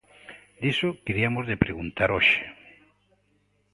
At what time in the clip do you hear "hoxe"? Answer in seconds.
2.15-2.43